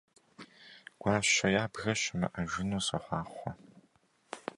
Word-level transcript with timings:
Гуащэ 0.99 1.47
ябгэ 1.63 1.91
щымыӀэжыну 2.01 2.85
сохъуахъуэ! 2.85 3.51